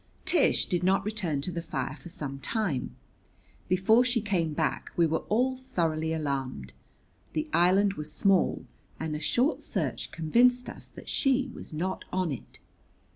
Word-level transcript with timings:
Tish 0.25 0.65
did 0.65 0.81
not 0.81 1.05
return 1.05 1.41
to 1.41 1.51
the 1.51 1.61
fire 1.61 1.95
for 1.95 2.09
some 2.09 2.39
time. 2.39 2.95
Before 3.67 4.03
she 4.03 4.19
came 4.19 4.51
back 4.51 4.91
we 4.97 5.05
were 5.05 5.21
all 5.29 5.55
thoroughly 5.55 6.11
alarmed. 6.11 6.73
The 7.33 7.47
island 7.53 7.93
was 7.93 8.11
small, 8.11 8.65
and 8.99 9.15
a 9.15 9.19
short 9.19 9.61
search 9.61 10.11
convinced 10.11 10.69
us 10.71 10.89
that 10.89 11.07
she 11.07 11.51
was 11.53 11.71
not 11.71 12.03
on 12.11 12.31
it! 12.31 12.57